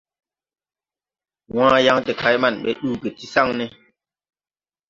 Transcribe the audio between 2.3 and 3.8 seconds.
man ɓɛ ɗugi ti saŋne.